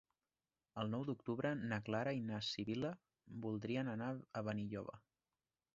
[0.83, 2.93] El nou d'octubre na Clara i na Sibil·la
[3.45, 5.03] voldrien anar a Benilloba.